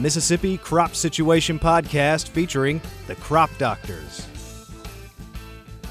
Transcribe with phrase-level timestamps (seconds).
[0.00, 4.26] Mississippi Crop Situation Podcast featuring the Crop Doctors.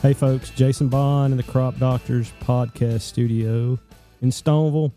[0.02, 3.78] Hey, folks, Jason Bond in the Crop Doctors podcast studio
[4.22, 4.92] in Stoneville.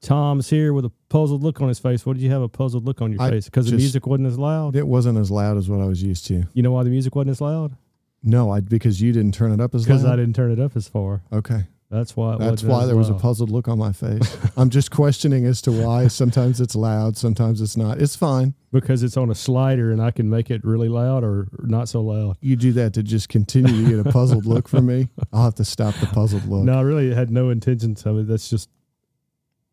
[0.00, 2.04] Tom's here with a puzzled look on his face.
[2.04, 3.46] What did you have a puzzled look on your I face?
[3.46, 4.76] Because the just- music wasn't as loud?
[4.76, 6.44] It wasn't as loud as what I was used to.
[6.52, 7.76] You know why the music wasn't as loud?
[8.22, 10.04] No, I because you didn't turn it up as Because.
[10.04, 11.22] I didn't turn it up as far.
[11.32, 14.36] Okay, That's why it that's why there was a puzzled look on my face.
[14.58, 16.08] I'm just questioning as to why.
[16.08, 17.98] Sometimes it's loud, sometimes it's not.
[18.02, 18.52] It's fine.
[18.72, 22.02] Because it's on a slider and I can make it really loud or not so
[22.02, 22.36] loud.
[22.42, 25.08] You do that to just continue to get a puzzled look from me.
[25.32, 26.64] I'll have to stop the puzzled look.
[26.64, 28.28] No, I really had no intentions of it.
[28.28, 28.68] That's just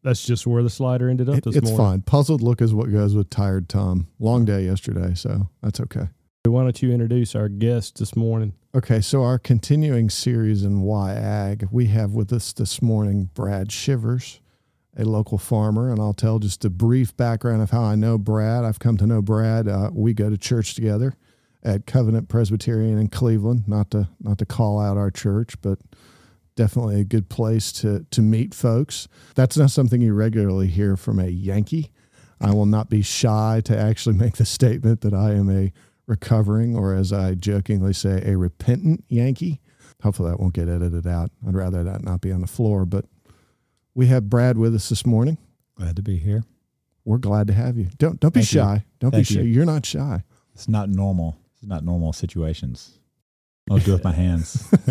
[0.01, 1.77] that's just where the slider ended up It- this it's morning.
[1.85, 2.01] fine.
[2.03, 4.07] Puzzled look is what goes with tired Tom.
[4.19, 6.07] Long day yesterday, so that's okay.
[6.51, 8.53] Why don't you introduce our guest this morning?
[8.75, 13.71] Okay, so our continuing series in Why Ag, we have with us this morning Brad
[13.71, 14.41] Shivers,
[14.95, 18.63] a local farmer, and I'll tell just a brief background of how I know Brad.
[18.63, 19.67] I've come to know Brad.
[19.67, 21.15] Uh, we go to church together
[21.63, 23.67] at Covenant Presbyterian in Cleveland.
[23.67, 25.79] Not to not to call out our church, but
[26.55, 29.07] definitely a good place to to meet folks.
[29.33, 31.91] That's not something you regularly hear from a Yankee.
[32.39, 35.71] I will not be shy to actually make the statement that I am a
[36.07, 39.61] recovering, or as I jokingly say, a repentant Yankee.
[40.03, 41.31] Hopefully that won't get edited out.
[41.47, 42.85] I'd rather that not be on the floor.
[42.85, 43.05] But
[43.93, 45.37] we have Brad with us this morning.
[45.75, 46.43] Glad to be here.
[47.05, 47.87] We're glad to have you.
[47.97, 48.59] Don't don't be Thank you.
[48.59, 48.85] shy.
[48.99, 49.41] Don't Thank be shy.
[49.41, 49.47] you.
[49.47, 50.23] You're not shy.
[50.53, 51.37] It's not normal.
[51.55, 52.99] It's not normal situations.
[53.69, 54.67] I'll do it with my hands.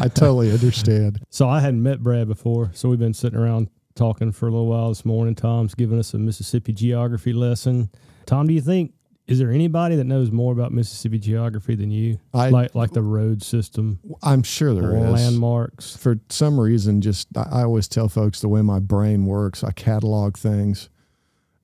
[0.00, 1.24] I totally understand.
[1.28, 4.68] So I hadn't met Brad before, so we've been sitting around talking for a little
[4.68, 5.34] while this morning.
[5.34, 7.90] Tom's giving us a Mississippi geography lesson.
[8.26, 8.92] Tom, do you think
[9.26, 12.18] is there anybody that knows more about Mississippi geography than you?
[12.34, 15.12] I like like the road system, I'm sure there is.
[15.12, 15.96] landmarks.
[15.96, 19.62] For some reason, just I I always tell folks the way my brain works.
[19.62, 20.88] I catalog things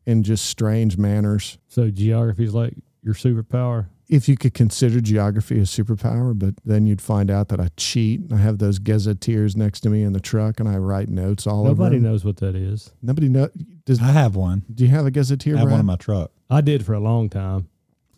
[0.07, 1.59] in just strange manners.
[1.69, 3.89] So geography is like your superpower.
[4.09, 8.23] If you could consider geography a superpower, but then you'd find out that I cheat.
[8.33, 11.65] I have those gazetteers next to me in the truck, and I write notes all
[11.65, 12.03] Nobody over.
[12.03, 12.03] them.
[12.11, 12.93] knows what that is.
[13.03, 13.49] Nobody know.
[13.85, 14.65] Does I have one.
[14.75, 15.57] do you have a gazetteer?
[15.57, 15.73] I have Brad?
[15.73, 16.31] one in my truck.
[16.49, 17.69] I did for a long time.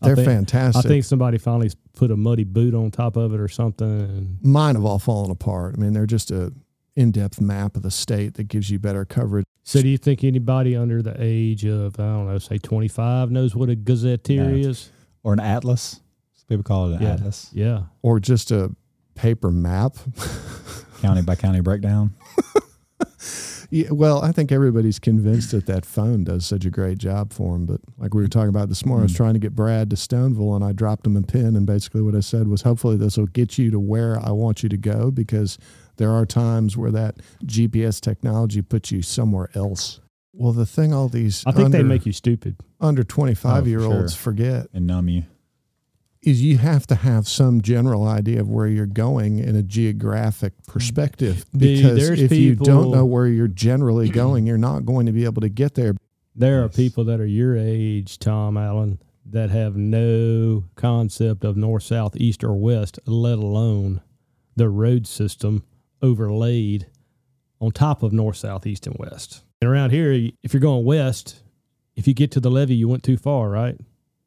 [0.03, 0.85] They're think- fantastic.
[0.85, 3.87] I think somebody finally put a muddy boot on top of it or something.
[4.01, 5.75] And mine have all fallen apart.
[5.77, 6.53] I mean, they're just a
[6.97, 9.45] in-depth map of the state that gives you better coverage.
[9.65, 13.31] so, do you think anybody under the age of I don't know, say twenty five,
[13.31, 14.55] knows what a gazetteer No.
[14.71, 14.91] is?
[15.23, 16.01] Or an atlas.
[16.35, 17.13] Some people call it an Yeah.
[17.15, 17.51] atlas.
[17.53, 17.83] Yeah.
[18.03, 18.75] Or just a
[19.15, 19.97] paper map.
[21.01, 22.15] County by county breakdown.
[23.73, 27.53] Yeah, well, I think everybody's convinced that that phone does such a great job for
[27.53, 27.67] them.
[27.67, 29.17] But like we were talking about this morning, I was Mm.
[29.17, 31.55] trying to get Brad to Stoneville, and I dropped him a pin.
[31.55, 34.65] And basically, what I said was, hopefully, this will get you to where I want
[34.65, 35.57] you to go, because
[35.99, 40.01] there are times where that GPS technology puts you somewhere else.
[40.41, 42.57] Well, the thing all these I think under, they make you stupid.
[42.81, 45.25] under oh, twenty five year olds forget And numb you.
[46.23, 50.55] is you have to have some general idea of where you're going in a geographic
[50.67, 51.45] perspective.
[51.55, 55.27] Because there's if you don't know where you're generally going, you're not going to be
[55.27, 55.95] able to get there.
[56.35, 61.83] There are people that are your age, Tom Allen, that have no concept of north,
[61.83, 64.01] south, east, or west, let alone
[64.57, 65.65] the road system
[66.01, 66.87] overlaid
[67.61, 69.43] on top of north, south, east, and west.
[69.61, 71.43] And around here, if you're going west,
[71.97, 73.79] if you get to the levee, you went too far, right?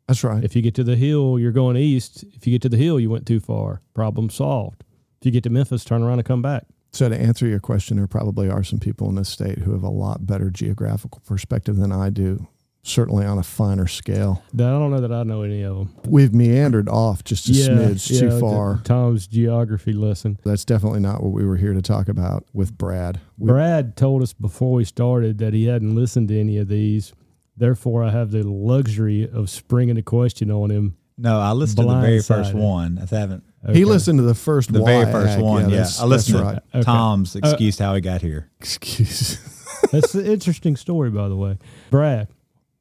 [0.08, 0.44] That's right.
[0.44, 2.24] If you get to the hill, you're going east.
[2.34, 3.82] If you get to the hill, you went too far.
[3.94, 4.84] Problem solved.
[5.22, 6.66] If you get to Memphis, turn around and come back.
[6.92, 9.82] So to answer your question, there probably are some people in this state who have
[9.82, 12.48] a lot better geographical perspective than I do,
[12.84, 14.44] certainly on a finer scale.
[14.54, 15.96] I don't know that I know any of them.
[16.06, 18.82] We've meandered off just a smidge yeah, too far.
[18.84, 20.38] Tom's geography lesson.
[20.44, 23.20] That's definitely not what we were here to talk about with Brad.
[23.38, 27.14] We- Brad told us before we started that he hadn't listened to any of these.
[27.56, 30.98] Therefore, I have the luxury of springing a question on him.
[31.18, 32.98] No, I listened to the very first one.
[32.98, 33.44] I haven't.
[33.64, 33.78] Okay.
[33.78, 35.42] He listened to the first The very first ag.
[35.42, 35.70] one.
[35.70, 35.78] Yeah.
[35.78, 36.64] that's- I listened that's to right.
[36.74, 36.84] Okay.
[36.84, 38.50] Tom's uh, excuse how he got here.
[38.60, 39.38] Excuse.
[39.92, 41.58] That's an interesting story, by the way.
[41.92, 42.30] Brad,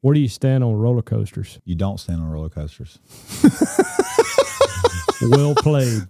[0.03, 1.59] where do you stand on roller coasters?
[1.65, 2.99] You don't stand on roller coasters.
[5.21, 6.01] Well played.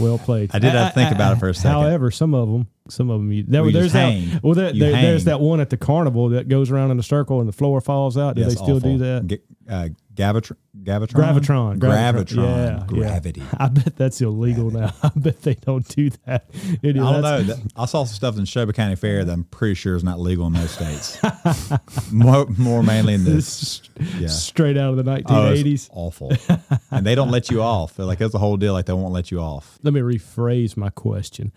[0.00, 0.50] Well played.
[0.52, 1.70] I did have to think about it for a second.
[1.70, 4.40] However, some of them, some of them, you, there, Well, there's that.
[4.42, 7.38] Well, there, there- there's that one at the carnival that goes around in a circle
[7.38, 8.34] and the floor falls out.
[8.34, 9.26] Do Yes, they still do that?
[9.26, 9.38] G-
[9.68, 10.56] uh, Gravitron.
[10.86, 11.08] Gravitron.
[11.08, 12.86] Gravitron, Gravitron, yeah, yeah.
[12.86, 13.42] Gravity.
[13.58, 14.94] I bet that's illegal now.
[15.02, 16.46] I bet they don't do that.
[16.82, 17.42] It- I don't know.
[17.42, 20.20] That- I saw some stuff in Shelby County Fair that I'm pretty sure is not
[20.20, 21.18] legal in most states.
[22.12, 23.82] more, more mainly in the This
[24.18, 24.28] yeah.
[24.28, 25.88] straight out of the Oh, it's 1980s.
[25.92, 26.32] awful.
[26.90, 27.94] and they don't let you off.
[27.94, 28.72] They're like it's the whole deal.
[28.72, 29.78] Like they won't let you off.
[29.82, 31.52] Let me rephrase my question.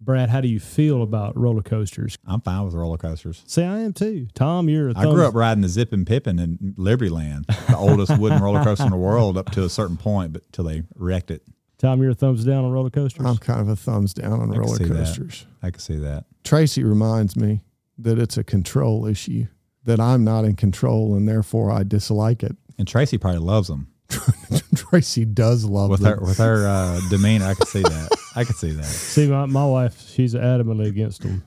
[0.00, 2.18] Brad, how do you feel about roller coasters?
[2.24, 3.42] I'm fine with roller coasters.
[3.46, 4.28] See, I am too.
[4.34, 8.16] Tom, you're a I grew up riding the Zippin Pippin in Liberty Land, the oldest
[8.16, 11.30] wooden roller coaster in the world, up to a certain point, but till they wrecked
[11.32, 11.42] it.
[11.78, 13.24] Tom, you're a thumbs down on roller coasters.
[13.26, 14.94] I'm kind of a thumbs down on I roller see that.
[14.94, 15.46] coasters.
[15.62, 16.26] I can see that.
[16.44, 17.62] Tracy reminds me
[17.98, 19.46] that it's a control issue,
[19.84, 22.56] that I'm not in control and therefore I dislike it.
[22.78, 23.88] And Tracy probably loves them
[24.74, 26.18] Tracy does love with them.
[26.18, 27.46] her with her uh, demeanor.
[27.46, 28.08] I can see that.
[28.38, 28.84] I can see that.
[28.84, 31.42] See, my, my wife, she's adamantly against them.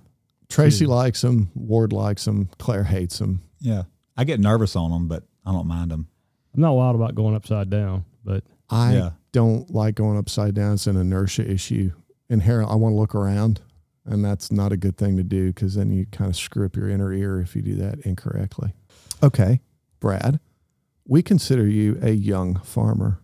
[0.50, 1.50] Tracy likes them.
[1.56, 2.50] Ward likes them.
[2.60, 3.42] Claire hates them.
[3.62, 3.84] Yeah,
[4.18, 6.08] I get nervous on them, but I don't mind them.
[6.54, 9.10] I'm not wild about going upside down, but I Yeah.
[9.32, 10.74] don't like going upside down.
[10.74, 11.92] It's an inertia issue.
[12.30, 13.62] Inherent, I want to look around,
[14.06, 16.76] and that's not a good thing to do because then you kind of screw up
[16.76, 18.74] your inner ear if you do that incorrectly.
[19.24, 19.62] Okay,
[20.02, 20.42] Brad,
[21.08, 23.22] we consider you a young farmer,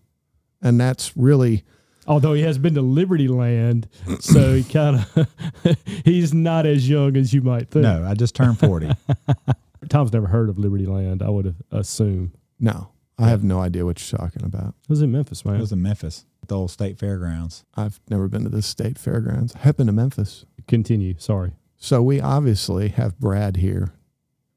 [0.61, 1.65] and that's really
[2.07, 3.87] although he has been to Liberty Land,
[4.19, 5.27] so he kind of
[6.05, 7.83] he's not as young as you might think.
[7.83, 8.89] No, I just turned forty.
[9.89, 11.21] Tom's never heard of Liberty Land.
[11.21, 12.89] I would have assumed no.
[13.19, 14.75] I have no idea what you're talking about.
[14.83, 15.59] it was in Memphis, it man.
[15.59, 17.63] was in Memphis, the old state fairgrounds.
[17.75, 19.55] I've never been to the state fairgrounds.
[19.55, 20.45] I have been to Memphis.
[20.67, 21.15] Continue.
[21.17, 21.53] Sorry.
[21.77, 23.91] So we obviously have Brad here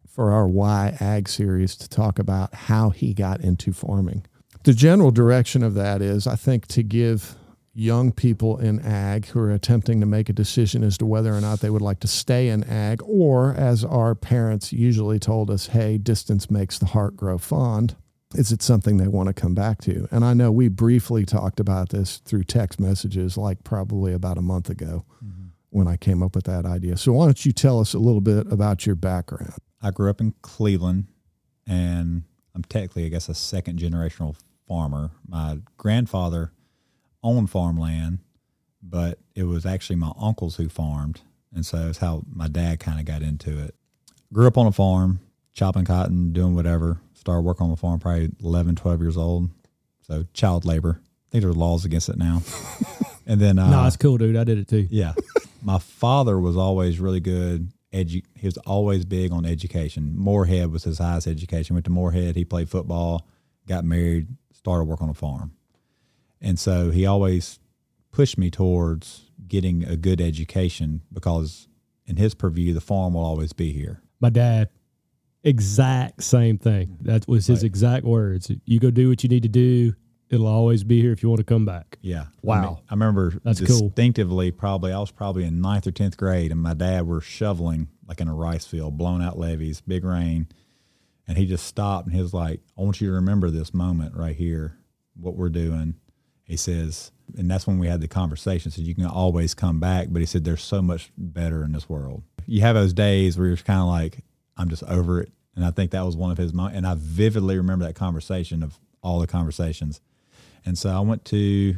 [0.06, 4.26] for our Why Ag series to talk about how he got into farming.
[4.64, 7.37] The general direction of that is, I think, to give
[7.80, 11.40] young people in ag who are attempting to make a decision as to whether or
[11.40, 15.68] not they would like to stay in ag, or as our parents usually told us,
[15.68, 17.96] hey, distance makes the heart grow fond.
[18.34, 20.06] Is it something they want to come back to?
[20.10, 24.42] And I know we briefly talked about this through text messages, like probably about a
[24.42, 25.46] month ago mm-hmm.
[25.70, 26.96] when I came up with that idea.
[26.98, 29.54] So why don't you tell us a little bit about your background?
[29.82, 31.06] I grew up in Cleveland,
[31.66, 32.24] and
[32.54, 34.36] I'm technically, I guess, a second generational
[34.68, 35.10] farmer.
[35.26, 36.52] My grandfather
[37.22, 38.19] owned farmland,
[38.82, 41.20] but it was actually my uncles who farmed,
[41.55, 43.75] and so it's how my dad kind of got into it.
[44.32, 45.20] Grew up on a farm,
[45.52, 47.00] chopping cotton, doing whatever.
[47.14, 49.50] Started working on the farm probably 11, 12 years old.
[50.06, 51.00] So child labor.
[51.02, 52.43] I think there's laws against it now.
[53.26, 54.37] and then uh, no, it's cool, dude.
[54.37, 54.87] I did it too.
[54.90, 55.12] yeah.
[55.62, 57.70] My father was always really good.
[57.93, 60.14] Edu- he was always big on education.
[60.16, 61.75] Moorhead was his highest education.
[61.75, 62.34] Went to Moorhead.
[62.37, 63.26] He played football,
[63.69, 65.52] got married, started work on a farm.
[66.40, 67.58] And so he always
[68.12, 71.69] pushed me towards getting a good education because,
[72.06, 74.02] in his purview, the farm will always be here.
[74.20, 74.69] My dad,
[75.42, 76.96] exact same thing.
[77.02, 77.66] That was his Right.
[77.66, 78.50] exact words.
[78.64, 79.94] You go do what you need to do.
[80.28, 81.98] It'll always be here if you want to come back.
[82.02, 82.26] Yeah.
[82.42, 82.54] Wow.
[82.56, 83.88] I, mean, I remember That's cool.
[83.88, 87.88] distinctively, probably, I was probably in ninth or 10th grade, and my dad were shoveling
[88.06, 90.48] like in a rice field, blown out levees, big rain.
[91.26, 94.16] And he just stopped and he was like, I want you to remember this moment
[94.16, 94.76] right here,
[95.14, 95.94] what we're doing.
[96.50, 98.73] He says, and that's when we had the conversation.
[98.73, 101.88] Said you can always come back, but he said there's so much better in this
[101.88, 102.25] world.
[102.44, 104.25] You have those days where you're kind of like,
[104.56, 106.50] I'm just over it, and I think that was one of his.
[106.50, 110.00] And I vividly remember that conversation of all the conversations.
[110.67, 111.76] And so I went to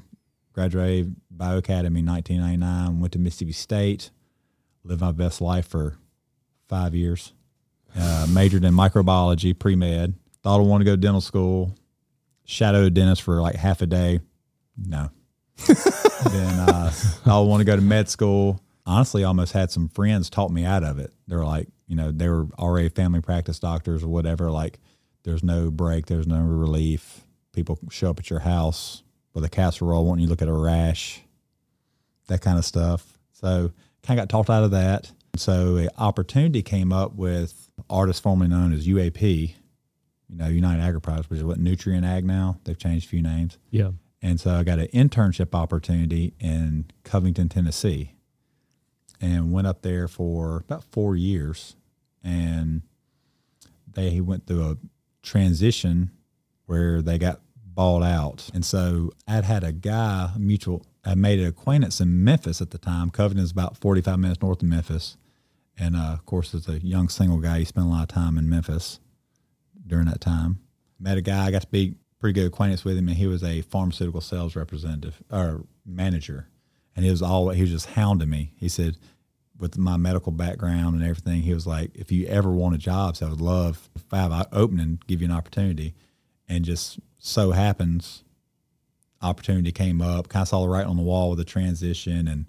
[0.55, 2.99] graduated Bayou Academy in 1999.
[2.99, 4.11] Went to Mississippi State,
[4.85, 5.99] lived my best life for
[6.67, 7.35] five years.
[7.95, 10.15] Uh, majored in microbiology, pre med.
[10.43, 11.75] Thought I wanted to go to dental school.
[12.47, 14.21] Shadowed a dentist for like half a day.
[14.77, 15.11] No.
[15.67, 16.93] then uh,
[17.27, 18.61] I want to go to med school.
[18.85, 21.13] Honestly, almost had some friends talk me out of it.
[21.29, 24.51] They were like, you know, they were already family practice doctors or whatever.
[24.51, 24.79] Like,
[25.25, 27.25] there's no break, there's no relief.
[27.53, 29.03] People show up at your house
[29.35, 31.21] with a casserole wanting you look at a rash,
[32.27, 33.19] that kind of stuff.
[33.33, 35.13] So, kind of got talked out of that.
[35.37, 39.55] So, an opportunity came up with artists formerly known as UAP,
[40.29, 42.59] you know, United Agri-Products, which is what Nutrien Ag now.
[42.65, 43.59] They've changed a few names.
[43.71, 43.91] Yeah.
[44.23, 48.15] And so I got an internship opportunity in Covington, Tennessee,
[49.21, 51.75] and went up there for about four years.
[52.23, 52.83] And
[53.93, 54.77] they went through a
[55.23, 56.13] transition
[56.67, 58.49] where they got bought out.
[58.55, 62.71] And so I'd had a guy, a mutual, I made an acquaintance in Memphis at
[62.71, 63.11] the time.
[63.11, 65.17] Covington is about 45 minutes north of Memphis.
[65.77, 68.39] And uh, of course, as a young single guy, he spent a lot of time
[68.39, 69.01] in Memphis
[69.87, 70.61] during that time.
[71.01, 73.43] Met a guy, I got to be pretty good acquaintance with him, and he was
[73.43, 76.47] a pharmaceutical sales representative or manager.
[76.95, 78.53] And he was all he was just hounding me.
[78.57, 78.97] He said,
[79.59, 83.17] with my medical background and everything, he was like, if you ever want a job,
[83.17, 85.95] so I would love five opening, give you an opportunity.
[86.49, 88.23] And just so happens,
[89.21, 90.29] opportunity came up.
[90.29, 92.47] Kind of saw the writing on the wall with the transition and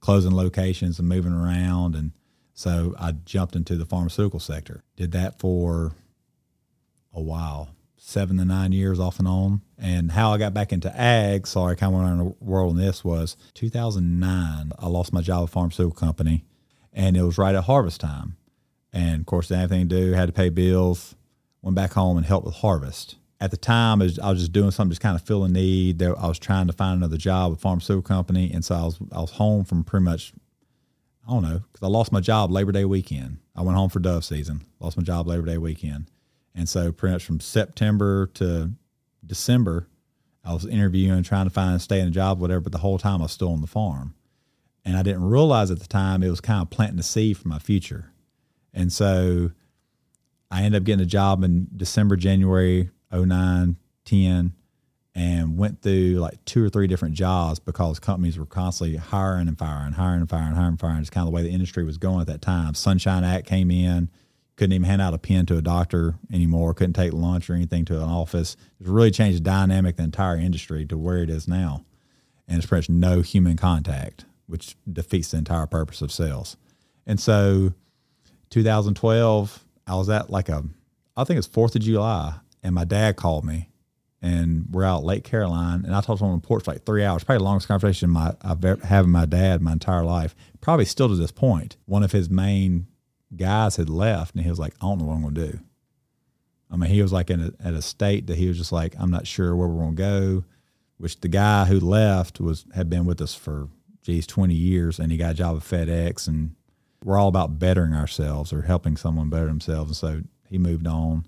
[0.00, 1.94] closing locations and moving around.
[1.94, 2.10] And
[2.52, 4.82] so I jumped into the pharmaceutical sector.
[4.96, 5.92] Did that for
[7.12, 7.70] a while.
[8.06, 9.62] Seven to nine years off and on.
[9.78, 12.72] And how I got back into ag, sorry, I kind of went around the world
[12.72, 14.72] on this was 2009.
[14.78, 16.44] I lost my job at a pharmaceutical company,
[16.92, 18.36] and it was right at harvest time.
[18.92, 21.14] And of course, anything to do, had to pay bills,
[21.62, 23.16] went back home and helped with harvest.
[23.40, 26.02] At the time, I was, just doing something, just kind of fill a need.
[26.02, 28.98] I was trying to find another job at a pharmaceutical company, and so I was
[29.12, 30.32] I was home from pretty much
[31.26, 33.38] I don't know because I lost my job Labor Day weekend.
[33.56, 36.10] I went home for dove season, lost my job Labor Day weekend,
[36.54, 38.70] and so pretty much from September to
[39.26, 39.88] December,
[40.44, 42.60] I was interviewing, trying to find a stay in a job, whatever.
[42.60, 44.14] But the whole time I was still on the farm,
[44.84, 47.48] and I didn't realize at the time it was kind of planting the seed for
[47.48, 48.12] my future.
[48.72, 49.52] And so
[50.50, 54.52] I ended up getting a job in December, January 09, 10,
[55.14, 59.58] and went through like two or three different jobs because companies were constantly hiring and
[59.58, 60.98] firing, hiring and firing, hiring and firing.
[60.98, 62.74] It's kind of the way the industry was going at that time.
[62.74, 64.10] Sunshine Act came in,
[64.56, 67.84] couldn't even hand out a pen to a doctor anymore, couldn't take lunch or anything
[67.86, 68.56] to an office.
[68.80, 71.84] It really changed the dynamic the entire industry to where it is now.
[72.46, 76.56] And it's pretty much no human contact, which defeats the entire purpose of sales.
[77.06, 77.74] And so
[78.50, 80.64] 2012, I was at like a,
[81.16, 83.70] I think it's 4th of July, and my dad called me
[84.24, 86.86] and we're out Lake Caroline, and I talked to him on the porch for like
[86.86, 90.02] three hours, probably the longest conversation my, I've ever had with my dad my entire
[90.02, 91.76] life, probably still to this point.
[91.84, 92.86] One of his main
[93.34, 95.60] guys had left, and he was like, "I don't know what I'm going to do."
[96.70, 98.94] I mean, he was like in a, at a state that he was just like,
[98.98, 100.44] "I'm not sure where we're going to go."
[100.98, 103.68] Which the guy who left was had been with us for
[104.02, 106.54] geez 20 years, and he got a job at FedEx, and
[107.02, 111.26] we're all about bettering ourselves or helping someone better themselves, and so he moved on.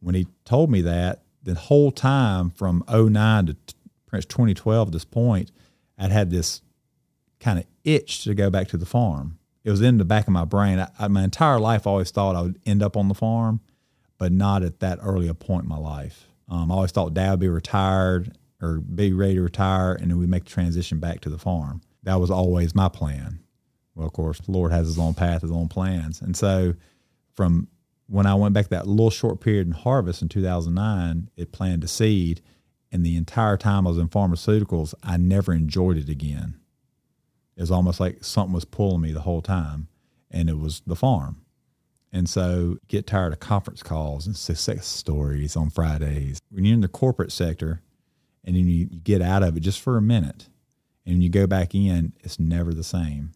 [0.00, 3.56] When he told me that, the whole time from 09 to
[4.12, 5.50] much 2012 at this point,
[5.98, 6.62] I'd had this
[7.40, 9.38] kind of itch to go back to the farm.
[9.66, 10.78] It was in the back of my brain.
[10.78, 13.60] I, I, my entire life, I always thought I would end up on the farm,
[14.16, 16.28] but not at that early a point in my life.
[16.48, 20.18] Um, I always thought dad would be retired or be ready to retire, and then
[20.18, 21.80] we make the transition back to the farm.
[22.04, 23.40] That was always my plan.
[23.96, 26.74] Well, of course, the Lord has His own path, His own plans, and so
[27.34, 27.66] from
[28.06, 31.88] when I went back that little short period in harvest in 2009, it planted a
[31.88, 32.40] seed.
[32.92, 36.60] And the entire time I was in pharmaceuticals, I never enjoyed it again.
[37.56, 39.88] It was almost like something was pulling me the whole time,
[40.30, 41.42] and it was the farm.
[42.12, 46.40] And so, get tired of conference calls and success stories on Fridays.
[46.50, 47.82] When you're in the corporate sector,
[48.44, 50.48] and then you, you get out of it just for a minute,
[51.04, 53.32] and you go back in, it's never the same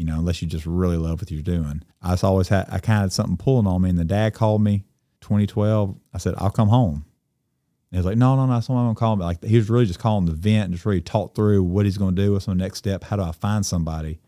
[0.00, 1.82] you know, unless you just really love what you're doing.
[2.00, 3.90] I always had, I kind of had something pulling on me.
[3.90, 4.86] And the dad called me
[5.20, 5.94] 2012.
[6.14, 7.04] I said, I'll come home.
[7.90, 9.24] And he was like, no, no, no, someone gonna call me.
[9.24, 11.98] Like he was really just calling the vent and just really talk through what he's
[11.98, 12.32] going to do.
[12.32, 13.04] What's the next step?
[13.04, 14.20] How do I find somebody?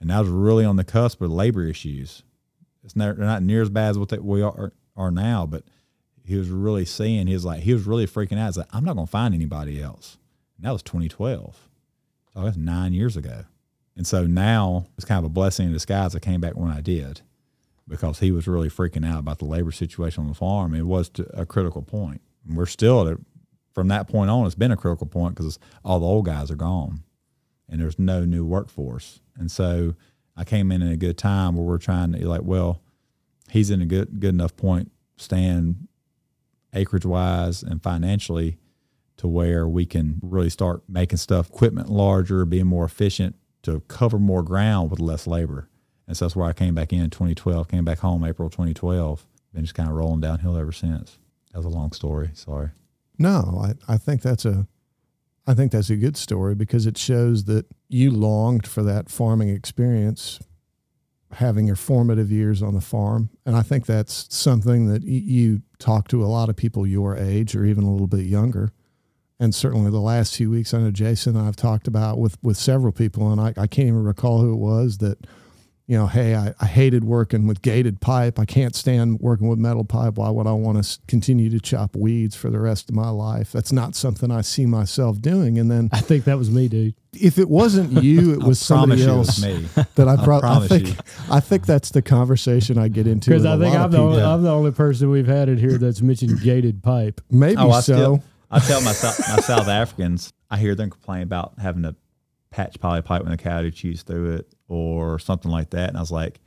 [0.00, 2.22] And I was really on the cusp of labor issues.
[2.82, 5.64] It's not, they're not near as bad as what they, we are, are now, but
[6.24, 8.46] he was really seeing, he was like, he was really freaking out.
[8.46, 10.16] He's like, I'm not going to find anybody else.
[10.56, 11.68] And that was 2012.
[12.32, 13.44] So that's nine years ago.
[13.96, 16.16] And so now it's kind of a blessing in disguise.
[16.16, 17.20] I came back when I did
[17.86, 20.74] because he was really freaking out about the labor situation on the farm.
[20.74, 22.22] It was to a critical point.
[22.48, 23.18] We're still at,
[23.74, 26.56] from that point on, it's been a critical point because all the old guys are
[26.56, 27.02] gone
[27.68, 29.20] and there's no new workforce.
[29.36, 29.94] And so
[30.36, 32.82] I came in at a good time where we're trying to like, well,
[33.50, 35.88] he's in a good good enough point, stand
[36.74, 38.58] acreage wise and financially,
[39.18, 44.18] to where we can really start making stuff equipment larger, being more efficient, to cover
[44.18, 45.68] more ground with less labor.
[46.06, 49.64] And so that's where I came back in 2012, came back home April 2012, been
[49.64, 51.18] just kind of rolling downhill ever since.
[51.52, 52.30] That was a long story.
[52.34, 52.70] Sorry.
[53.18, 54.66] No, I, I think that's a
[55.46, 59.48] I think that's a good story because it shows that you longed for that farming
[59.48, 60.38] experience,
[61.32, 63.28] having your formative years on the farm.
[63.44, 67.56] And I think that's something that you talk to a lot of people your age
[67.56, 68.70] or even a little bit younger
[69.42, 72.56] and certainly the last few weeks, I know Jason and I've talked about with with
[72.56, 75.26] several people, and I, I can't even recall who it was that,
[75.86, 78.38] you know, hey, I, I hated working with gated pipe.
[78.38, 80.14] I can't stand working with metal pipe.
[80.14, 83.52] Why would I want to continue to chop weeds for the rest of my life?
[83.52, 85.58] That's not something I see myself doing.
[85.58, 86.94] And then I think that was me, dude.
[87.12, 89.42] If it wasn't you, it was somebody else.
[89.42, 89.66] me.
[89.96, 90.94] That I, pro- I, I think you.
[91.30, 93.30] I think that's the conversation I get into.
[93.30, 96.00] Because I think I'm the, only, I'm the only person we've had it here that's
[96.00, 97.20] mentioned gated pipe.
[97.30, 97.80] Maybe oh, so.
[97.80, 98.92] Still, I tell my, my
[99.42, 101.96] South Africans, I hear them complain about having to
[102.52, 105.88] patch poly pipe when the cow chews through it or something like that.
[105.88, 106.40] And I was like,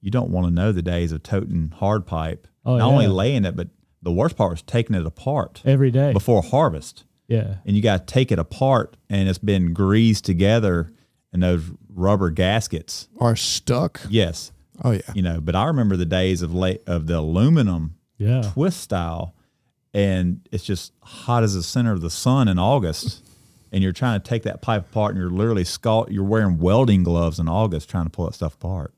[0.00, 2.92] you don't want to know the days of toting hard pipe, oh, not yeah.
[2.92, 3.68] only laying it, but
[4.02, 7.04] the worst part was taking it apart every day before harvest.
[7.26, 7.56] Yeah.
[7.64, 10.92] And you got to take it apart and it's been greased together
[11.32, 14.02] and those rubber gaskets are stuck.
[14.10, 14.52] Yes.
[14.82, 15.00] Oh yeah.
[15.14, 18.50] You know, but I remember the days of late of the aluminum yeah.
[18.52, 19.34] twist style
[19.94, 23.24] and it's just hot as the center of the sun in August.
[23.74, 26.08] And you're trying to take that pipe apart, and you're literally scald.
[26.08, 28.94] You're wearing welding gloves in August trying to pull that stuff apart.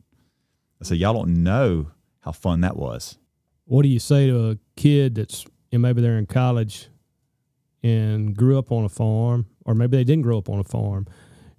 [0.82, 3.16] I said, y'all don't know how fun that was.
[3.64, 6.88] What do you say to a kid that's and maybe they're in college
[7.82, 11.06] and grew up on a farm, or maybe they didn't grow up on a farm,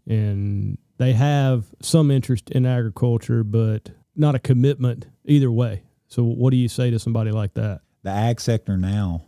[0.06, 5.84] and they have some interest in agriculture, but not a commitment either way.
[6.08, 7.82] So, what do you say to somebody like that?
[8.04, 9.26] The ag sector now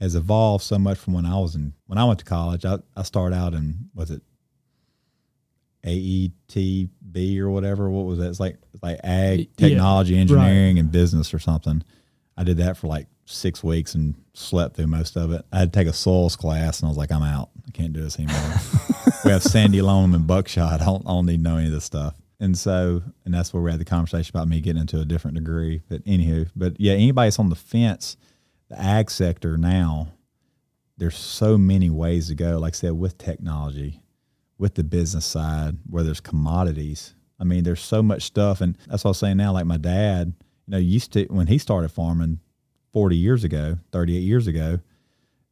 [0.00, 2.64] has evolved so much from when I was in when I went to college.
[2.64, 4.22] I, I started out in was it
[5.84, 7.90] AETB or whatever.
[7.90, 8.28] What was that?
[8.28, 11.82] It's like it's like ag technology, Yeah, engineering, and business or something.
[12.36, 15.44] I did that for like six weeks and slept through most of it.
[15.52, 17.50] I had to take a soils class, and I was like, I'm out.
[17.66, 18.54] I can't do this anymore.
[19.24, 20.80] we have sandy loam and buckshot.
[20.80, 22.14] I don't, I don't need to know any of this stuff.
[22.40, 25.36] And so, and that's where we had the conversation about me getting into a different
[25.36, 25.82] degree.
[25.88, 28.16] But anywho, but yeah, anybody that's on the fence,
[28.68, 30.08] the ag sector now,
[30.96, 32.58] there's so many ways to go.
[32.58, 34.00] Like I said, with technology,
[34.58, 37.14] with the business side, where there's commodities.
[37.38, 39.52] I mean, there's so much stuff, and that's what I was saying now.
[39.52, 40.34] Like my dad,
[40.66, 42.40] you know, used to when he started farming
[42.92, 44.78] 40 years ago, 38 years ago,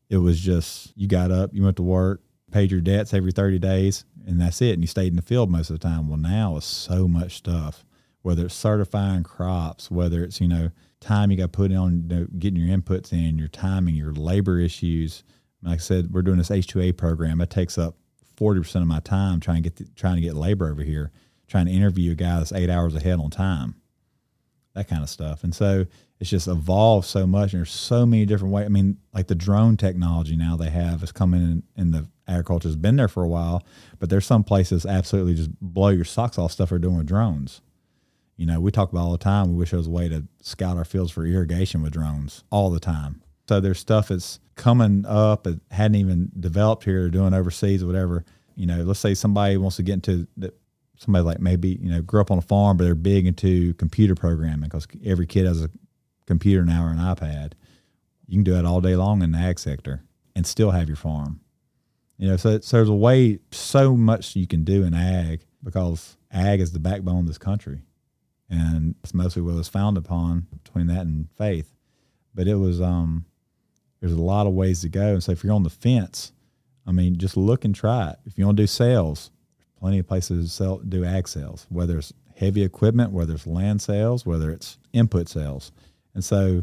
[0.08, 3.58] it was just you got up, you went to work, paid your debts every 30
[3.58, 4.74] days, and that's it.
[4.74, 6.08] And you stayed in the field most of the time.
[6.08, 7.84] Well, now it's so much stuff,
[8.22, 10.70] whether it's certifying crops, whether it's, you know,
[11.02, 13.94] time you got to put in on you know, getting your inputs in, your timing,
[13.94, 15.24] your labor issues.
[15.62, 17.40] Like I said, we're doing this H2A program.
[17.40, 17.96] It takes up
[18.36, 21.12] 40% of my time trying to get the, trying to get labor over here,
[21.48, 23.76] trying to interview a guy that's eight hours ahead on time,
[24.74, 25.44] that kind of stuff.
[25.44, 25.86] And so
[26.18, 27.52] it's just evolved so much.
[27.52, 28.66] And there's so many different ways.
[28.66, 32.68] I mean, like the drone technology now they have is coming in, in the agriculture
[32.68, 33.62] has been there for a while,
[33.98, 37.60] but there's some places absolutely just blow your socks off stuff they're doing with drones.
[38.36, 39.50] You know, we talk about all the time.
[39.50, 42.70] We wish there was a way to scout our fields for irrigation with drones all
[42.70, 43.22] the time.
[43.48, 47.86] So there's stuff that's coming up that hadn't even developed here, or doing overseas or
[47.86, 48.24] whatever.
[48.56, 50.52] You know, let's say somebody wants to get into the,
[50.96, 54.14] somebody like maybe you know grew up on a farm, but they're big into computer
[54.14, 55.70] programming because every kid has a
[56.26, 57.52] computer now or an iPad.
[58.26, 60.96] You can do it all day long in the ag sector and still have your
[60.96, 61.40] farm.
[62.18, 66.16] You know, so, so there's a way, so much you can do in ag because
[66.30, 67.82] ag is the backbone of this country.
[68.52, 71.74] And it's mostly what it was founded upon between that and faith.
[72.34, 73.24] But it was, um,
[74.00, 75.14] there's a lot of ways to go.
[75.14, 76.32] And so if you're on the fence,
[76.86, 78.16] I mean, just look and try it.
[78.26, 79.30] If you want to do sales,
[79.80, 83.80] plenty of places to sell, do ag sales, whether it's heavy equipment, whether it's land
[83.80, 85.72] sales, whether it's input sales.
[86.14, 86.62] And so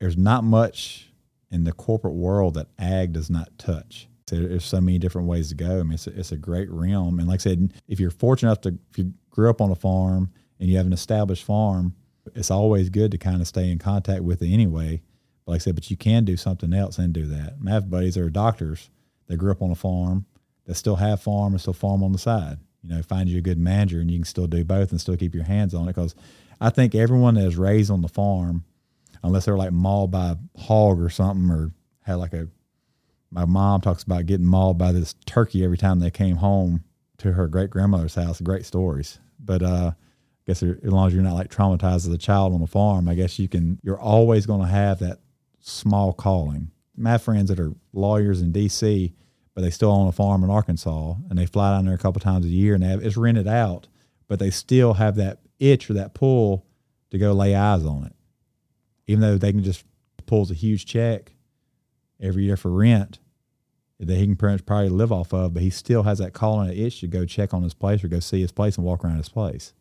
[0.00, 1.12] there's not much
[1.52, 4.08] in the corporate world that ag does not touch.
[4.26, 5.78] So there's so many different ways to go.
[5.78, 7.20] I mean, it's a, it's a great realm.
[7.20, 9.76] And like I said, if you're fortunate enough to, if you grew up on a
[9.76, 11.94] farm and you have an established farm,
[12.34, 15.02] it's always good to kind of stay in contact with it anyway.
[15.44, 17.54] But like I said, but you can do something else and do that.
[17.66, 18.90] I have buddies that are doctors
[19.26, 20.26] that grew up on a farm
[20.66, 22.58] that still have farm and still farm on the side.
[22.82, 25.16] You know, find you a good manager and you can still do both and still
[25.16, 25.94] keep your hands on it.
[25.94, 26.14] Because
[26.60, 28.64] I think everyone that is raised on the farm,
[29.22, 32.48] unless they're like mauled by a hog or something or had like a
[33.30, 36.82] my mom talks about getting mauled by this turkey every time they came home
[37.18, 38.40] to her great grandmother's house.
[38.40, 39.18] Great stories.
[39.38, 39.92] But uh,
[40.48, 43.14] Guess as long as you're not like traumatized as a child on a farm, I
[43.14, 43.78] guess you can.
[43.82, 45.18] You're always going to have that
[45.60, 46.70] small calling.
[46.96, 49.12] My friends that are lawyers in D.C.,
[49.54, 52.20] but they still own a farm in Arkansas, and they fly down there a couple
[52.20, 53.88] times a year, and have, it's rented out,
[54.26, 56.64] but they still have that itch or that pull
[57.10, 58.14] to go lay eyes on it,
[59.06, 59.84] even though they can just
[60.24, 61.32] pulls a huge check
[62.20, 63.18] every year for rent
[64.00, 67.00] that he can probably live off of, but he still has that calling an itch
[67.00, 69.28] to go check on his place or go see his place and walk around his
[69.28, 69.74] place.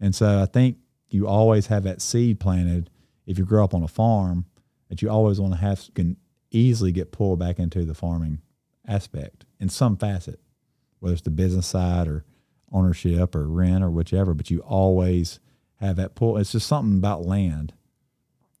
[0.00, 0.78] And so I think
[1.08, 2.90] you always have that seed planted
[3.26, 4.46] if you grow up on a farm
[4.88, 6.16] that you always want to have can
[6.50, 8.40] easily get pulled back into the farming
[8.86, 10.40] aspect in some facet,
[11.00, 12.24] whether it's the business side or
[12.72, 15.40] ownership or rent or whichever, but you always
[15.80, 16.36] have that pull.
[16.36, 17.74] It's just something about land,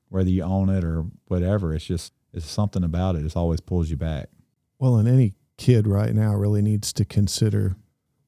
[0.08, 1.74] whether you own it or whatever.
[1.74, 3.24] It's just it's something about it.
[3.24, 4.28] It always pulls you back.
[4.78, 7.76] Well, and any kid right now really needs to consider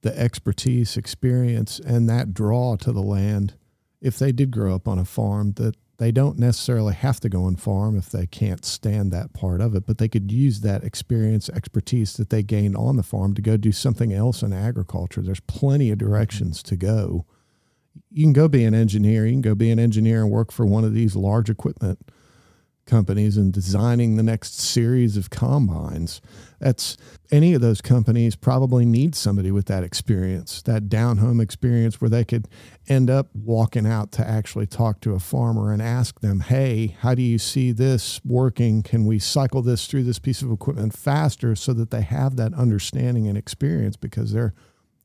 [0.02, 3.54] the expertise, experience, and that draw to the land.
[4.00, 7.48] If they did grow up on a farm, that they don't necessarily have to go
[7.48, 10.84] and farm if they can't stand that part of it, but they could use that
[10.84, 15.20] experience, expertise that they gained on the farm to go do something else in agriculture.
[15.20, 17.26] There's plenty of directions to go.
[18.11, 19.26] You can go be an engineer.
[19.26, 21.98] You can go be an engineer and work for one of these large equipment
[22.88, 26.20] companies and designing the next series of combines.
[26.59, 26.96] That's
[27.31, 32.09] any of those companies probably need somebody with that experience, that down home experience where
[32.09, 32.48] they could
[32.88, 37.14] end up walking out to actually talk to a farmer and ask them, Hey, how
[37.14, 38.83] do you see this working?
[38.83, 42.55] Can we cycle this through this piece of equipment faster so that they have that
[42.55, 43.96] understanding and experience?
[43.96, 44.55] Because there,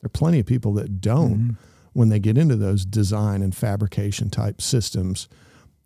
[0.01, 1.53] there are plenty of people that don't mm-hmm.
[1.91, 5.27] when they get into those design and fabrication type systems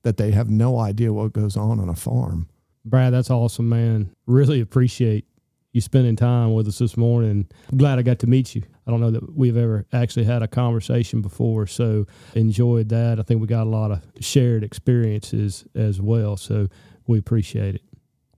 [0.03, 2.47] that they have no idea what goes on on a farm.
[2.85, 4.11] Brad, that's awesome, man.
[4.25, 5.25] Really appreciate
[5.73, 7.47] you spending time with us this morning.
[7.71, 8.63] I'm glad I got to meet you.
[8.85, 13.19] I don't know that we've ever actually had a conversation before, so enjoyed that.
[13.19, 16.67] I think we got a lot of shared experiences as well, so
[17.05, 17.81] we appreciate it.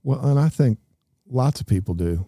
[0.02, 0.78] Well, and I think
[1.28, 2.26] lots of people do.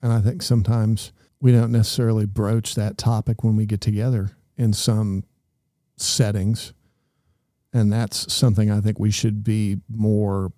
[0.00, 4.72] And I think sometimes we don't necessarily broach that topic when we get together in
[4.72, 5.24] some
[5.96, 6.72] settings
[7.72, 10.52] and that's something I think we should be more.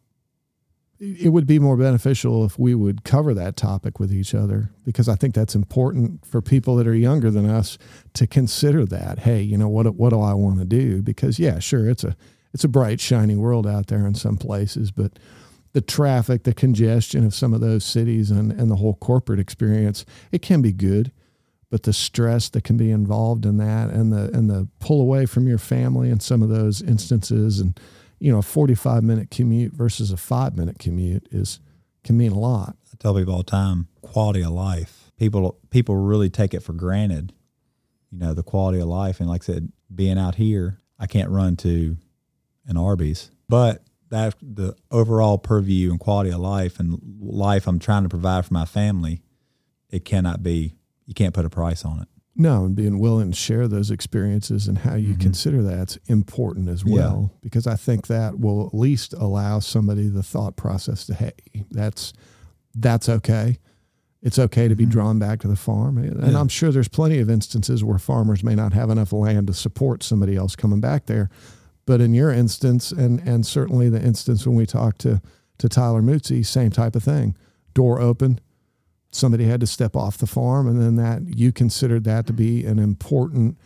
[1.00, 5.09] It would be more beneficial if we would cover that topic with each other because
[5.09, 7.77] I think that's important for people that are younger than us
[8.14, 9.20] to consider that.
[9.20, 9.92] Hey, you know what?
[9.96, 11.03] What do I want to do?
[11.03, 12.16] Because yeah, sure, it's a
[12.53, 15.18] it's a bright, shiny world out there in some places, but
[15.72, 20.07] the traffic, the congestion of some of those cities, and and the whole corporate experience,
[20.33, 21.12] it can be good
[21.75, 25.27] but the stress that can be involved in that and the and the pull away
[25.27, 27.59] from your family in some of those instances.
[27.59, 27.81] And
[28.21, 31.59] you know a 45 minute commute versus a 5 minute commute is
[32.05, 32.77] can mean a lot.
[32.93, 35.11] I tell people all the time quality of life.
[35.19, 37.33] People people really take it for granted
[38.13, 39.19] you know the quality of life.
[39.19, 41.97] And like i said being out here i can't run to
[42.69, 48.05] an arby's but that the overall purview and quality of life and life i'm trying
[48.05, 49.23] to provide for my family
[49.91, 52.09] it cannot be you can't put a price on it.
[52.37, 55.21] No, and being willing to share those experiences and how you mm-hmm.
[55.21, 57.38] consider that's important as well, yeah.
[57.43, 61.33] because I think that will at least allow somebody the thought process to, hey,
[61.71, 62.12] that's
[62.75, 63.59] that's okay.
[64.21, 64.90] It's okay to be mm-hmm.
[64.90, 66.40] drawn back to the farm, and yeah.
[66.40, 70.03] I'm sure there's plenty of instances where farmers may not have enough land to support
[70.03, 71.31] somebody else coming back there.
[71.87, 75.23] But in your instance, and and certainly the instance when we talked to
[75.59, 77.37] to Tyler Mootsie, same type of thing.
[77.75, 78.40] Door open,
[79.14, 82.64] somebody had to step off the farm and then that you considered that to be
[82.64, 83.57] an important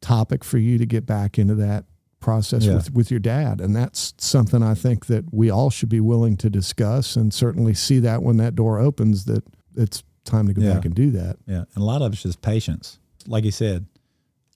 [0.00, 1.84] topic for you to get back into that
[2.20, 2.74] process yeah.
[2.74, 3.60] with, with your dad.
[3.60, 7.74] And that's something i think that we all should be willing to discuss and certainly
[7.74, 9.44] see that when that door opens that
[9.76, 10.74] it's time to go yeah.
[10.74, 11.36] back and do that.
[11.46, 11.64] Yeah.
[11.74, 12.98] And a lot of it's just patience.
[13.26, 13.86] Like you said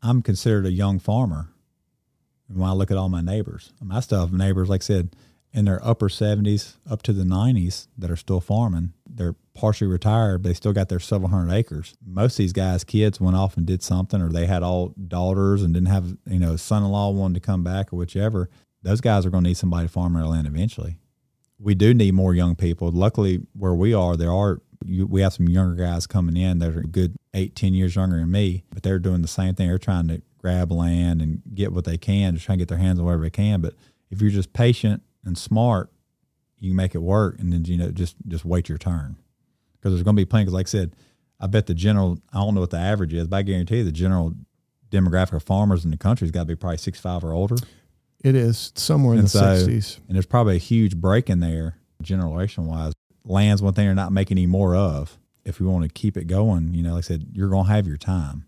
[0.03, 1.49] i'm considered a young farmer.
[2.49, 5.15] When i look at all my neighbors my stuff neighbors like i said
[5.53, 8.93] in their upper 70s up to the 90s that are still farming.
[9.09, 11.95] They're partially retired, but they still got their several hundred acres.
[12.07, 15.63] Most of these guys' kids went off and did something, or they had all daughters
[15.63, 18.49] and didn't have, you know, a son in law wanted to come back or whichever.
[18.83, 20.99] Those guys are going to need somebody to farm their land eventually.
[21.59, 22.91] We do need more young people.
[22.91, 26.75] Luckily, where we are, there are you, we have some younger guys coming in that
[26.75, 29.69] are good eight, ten years younger than me, but they're doing the same thing.
[29.69, 32.79] They're trying to grab land and get what they can, to try and get their
[32.79, 33.61] hands on whatever they can.
[33.61, 33.75] But
[34.11, 35.91] if you're just patient and smart,
[36.59, 39.17] you can make it work, and then you know just just wait your turn
[39.75, 40.45] because there's going to be plenty.
[40.45, 40.97] Because like I said,
[41.41, 43.85] I bet the general I don't know what the average is, but I guarantee you
[43.85, 44.35] the general
[44.91, 47.57] demographic of farmers in the country has got to be probably six five or older.
[48.23, 51.41] It is somewhere in and the so, 60s, and there's probably a huge break in
[51.41, 52.93] there generation wise.
[53.25, 55.19] Land's one thing they're not making any more of.
[55.45, 57.73] If we want to keep it going, you know, like I said, you're going to
[57.73, 58.45] have your time.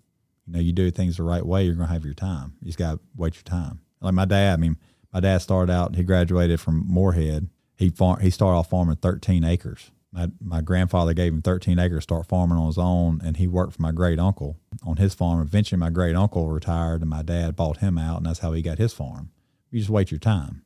[0.47, 2.55] You know, you do things the right way, you're going to have your time.
[2.61, 3.81] You just got to wait your time.
[4.01, 4.77] Like my dad, I mean,
[5.13, 5.97] my dad started out.
[5.97, 7.49] He graduated from Moorhead.
[7.77, 9.91] He farm, he started off farming 13 acres.
[10.13, 13.47] My my grandfather gave him 13 acres to start farming on his own, and he
[13.47, 15.41] worked for my great uncle on his farm.
[15.41, 18.63] Eventually, my great uncle retired, and my dad bought him out, and that's how he
[18.63, 19.31] got his farm.
[19.71, 20.63] You just wait your time.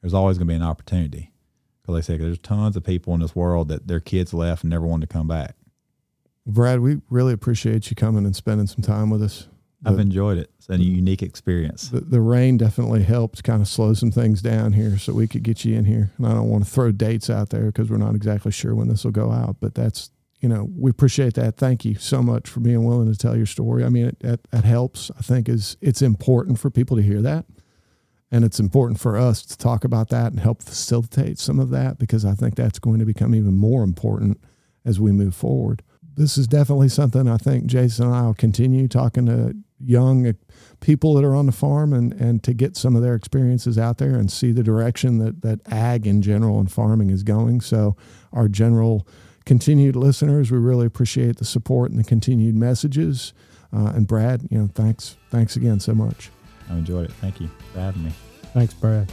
[0.00, 1.32] There's always going to be an opportunity
[1.82, 4.70] because they say there's tons of people in this world that their kids left and
[4.70, 5.56] never wanted to come back.
[6.46, 9.48] Brad, we really appreciate you coming and spending some time with us.
[9.86, 10.50] I've enjoyed it.
[10.58, 11.88] It's a unique experience.
[11.88, 15.42] The, the, rain definitely helped kind of slow some things down here so we could
[15.42, 16.10] get you in here.
[16.18, 18.88] And I don't want to throw dates out there because we're not exactly sure when
[18.88, 21.56] this will go out, but that's, you know, we appreciate that.
[21.56, 23.84] Thank you so much for being willing to tell your story.
[23.84, 25.10] I mean, it, it, it helps.
[25.16, 27.46] I think is it's important for people to hear that.
[28.30, 31.98] And it's important for us to talk about that and help facilitate some of that
[31.98, 34.40] because I think that's going to become even more important
[34.84, 35.82] as we move forward
[36.16, 40.34] this is definitely something I think Jason and I will continue talking to young
[40.80, 43.98] people that are on the farm and, and to get some of their experiences out
[43.98, 47.60] there and see the direction that, that ag in general and farming is going.
[47.60, 47.96] So
[48.32, 49.06] our general
[49.44, 53.34] continued listeners, we really appreciate the support and the continued messages.
[53.72, 56.30] Uh, and Brad, you know, thanks, thanks again so much.
[56.70, 57.12] I enjoyed it.
[57.12, 58.12] Thank you for having me.
[58.54, 59.12] Thanks, Brad.